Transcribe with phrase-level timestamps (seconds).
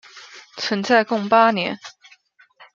[0.57, 1.79] 存在共八年。